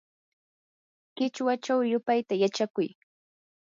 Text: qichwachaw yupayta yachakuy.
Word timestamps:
qichwachaw 1.15 1.79
yupayta 1.91 2.33
yachakuy. 2.43 2.89